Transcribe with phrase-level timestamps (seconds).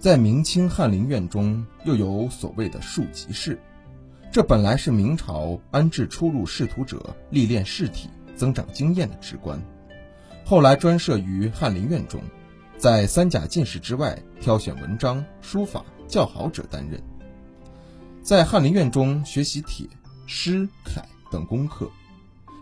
[0.00, 3.60] 在明清翰林院中，又有所谓的庶吉士，
[4.32, 9.62] 这本来是明朝安置初入仕途者历练仕体、增长经验的职官，
[10.42, 12.18] 后来专设于翰林院中，
[12.78, 16.98] 在三甲进士之外挑选文章、书法较好者担任，
[18.22, 19.86] 在翰林院中学习帖、
[20.24, 21.90] 诗、楷等功课，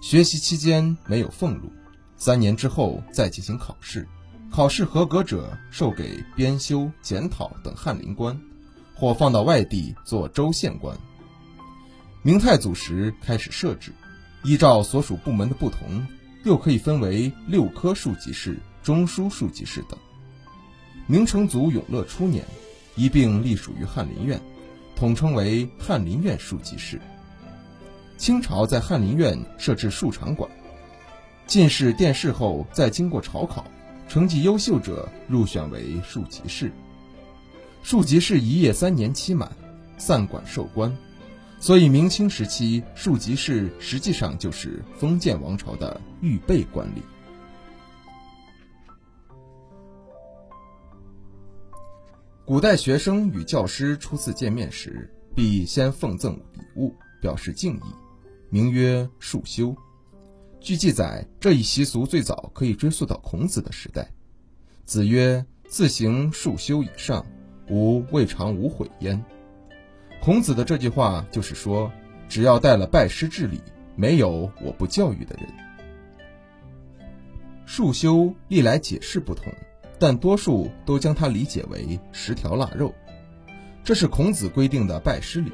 [0.00, 1.70] 学习期间没有俸禄。
[2.16, 4.08] 三年之后再进行考试，
[4.50, 8.38] 考试合格者授给编修、检讨等翰林官，
[8.94, 10.96] 或放到外地做州县官。
[12.22, 13.92] 明太祖时开始设置，
[14.42, 16.06] 依照所属部门的不同，
[16.44, 19.98] 又可以分为六科庶吉士、中书庶吉士等。
[21.06, 22.44] 明成祖永乐初年，
[22.94, 24.40] 一并隶属于翰林院，
[24.96, 27.00] 统称为翰林院庶吉士。
[28.16, 30.50] 清朝在翰林院设置庶长馆。
[31.46, 33.64] 进士殿试后，再经过朝考，
[34.08, 36.70] 成绩优秀者入选为庶吉士。
[37.82, 39.50] 庶吉士一业三年期满，
[39.98, 40.96] 散馆授官。
[41.58, 47.00] 所以明清时期，庶吉士实际上就是封建王朝的预备官吏。
[52.44, 57.82] 古代学生与教师初次见面时，必先奉赠礼物，表示敬意，
[58.50, 59.74] 名曰庶修。
[60.60, 64.10] 据记载，这一习俗最早可以追溯到孔子的时代。
[64.84, 67.24] 子曰：“自行数修以上，
[67.68, 69.22] 吾未尝无悔焉。”
[70.20, 71.92] 孔子的这句话就是说，
[72.28, 73.60] 只要带了拜师之礼，
[73.94, 75.48] 没有我不教育的人。
[77.64, 79.52] 数修历来解释不同，
[80.00, 82.92] 但多数都将它理解为十条腊肉，
[83.84, 85.52] 这是孔子规定的拜师礼。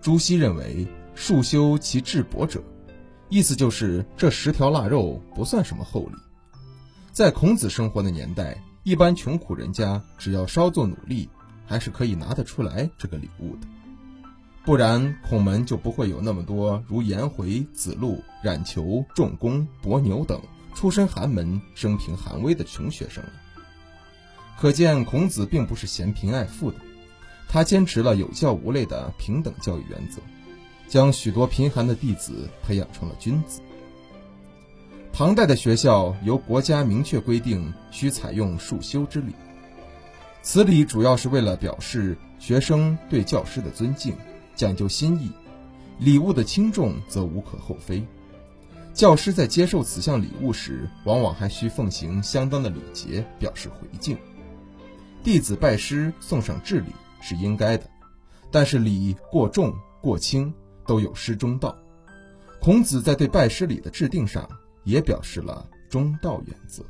[0.00, 2.62] 朱熹认为，数修其至薄者。
[3.30, 6.16] 意思就是，这十条腊肉不算什么厚礼。
[7.12, 11.28] 在孔子生活的年代，一般穷苦人家只要稍作努力，
[11.66, 13.66] 还是可以拿得出来这个礼物的。
[14.64, 20.40] 不然，孔门就不会有那么多如颜回、子路、冉求、仲弓、伯牛等
[20.74, 23.32] 出身寒门、生平寒微的穷学生了。
[24.58, 26.78] 可见，孔子并不是嫌贫爱富的，
[27.46, 30.22] 他坚持了有教无类的平等教育原则。
[30.88, 33.60] 将许多贫寒的弟子培养成了君子。
[35.12, 39.32] 唐代的学校由国家明确规定需采用束修之礼，
[40.42, 44.16] 此礼主要是为了表示学生对教师的尊敬，
[44.54, 45.30] 讲究心意。
[45.98, 48.02] 礼物的轻重则无可厚非。
[48.94, 54.16] 教师在接受此项礼物时，往往还需奉行相当的礼节，表示回敬。
[55.24, 57.90] 弟子拜师送上至礼是应该的，
[58.52, 60.54] 但是礼过重过轻。
[60.88, 61.76] 都有失中道，
[62.62, 64.48] 孔子在对拜师礼的制定上
[64.84, 66.82] 也表示了中道原则。